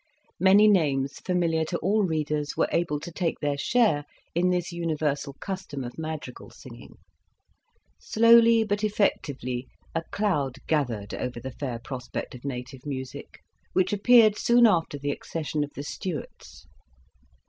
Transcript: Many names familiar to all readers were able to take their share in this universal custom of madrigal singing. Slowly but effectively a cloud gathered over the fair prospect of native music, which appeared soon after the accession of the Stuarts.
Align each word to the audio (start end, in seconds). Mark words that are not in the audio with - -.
Many 0.39 0.67
names 0.67 1.19
familiar 1.19 1.63
to 1.65 1.77
all 1.77 2.01
readers 2.01 2.57
were 2.57 2.67
able 2.71 2.99
to 2.99 3.11
take 3.11 3.39
their 3.39 3.55
share 3.55 4.03
in 4.33 4.49
this 4.49 4.71
universal 4.71 5.33
custom 5.33 5.83
of 5.83 5.99
madrigal 5.99 6.49
singing. 6.49 6.95
Slowly 7.99 8.63
but 8.63 8.83
effectively 8.83 9.67
a 9.93 10.01
cloud 10.11 10.55
gathered 10.65 11.13
over 11.13 11.39
the 11.39 11.51
fair 11.51 11.77
prospect 11.77 12.33
of 12.33 12.43
native 12.43 12.83
music, 12.83 13.41
which 13.73 13.93
appeared 13.93 14.39
soon 14.39 14.65
after 14.65 14.97
the 14.97 15.11
accession 15.11 15.63
of 15.63 15.69
the 15.75 15.83
Stuarts. 15.83 16.65